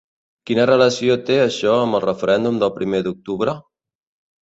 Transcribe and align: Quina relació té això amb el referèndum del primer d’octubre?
Quina 0.49 0.63
relació 0.69 1.17
té 1.27 1.37
això 1.43 1.75
amb 1.83 1.99
el 2.01 2.05
referèndum 2.07 2.61
del 2.65 2.77
primer 2.81 3.07
d’octubre? 3.11 3.59